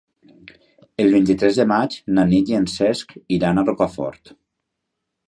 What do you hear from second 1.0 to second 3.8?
El vint-i-tres de maig na Nit i en Cesc iran a